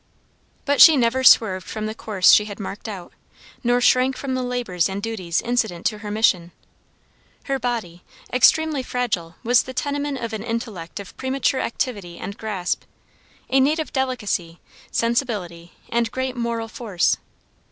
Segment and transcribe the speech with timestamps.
[0.65, 3.13] But she never swerved from the course she had marked out,
[3.63, 6.53] nor shrank from the labors and duties incident to her mission.
[7.43, 8.03] Her body,
[8.33, 12.81] extremely fragile, was the tenement of an intellect of premature activity and grasp,
[13.47, 14.59] a native delicacy,
[14.89, 17.17] sensibility, and great moral force.